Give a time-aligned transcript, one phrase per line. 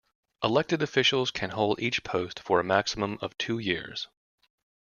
[0.43, 4.07] Elected officers can hold each post for a maximum of two years.